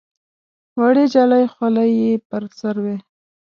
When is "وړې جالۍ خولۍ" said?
0.79-1.89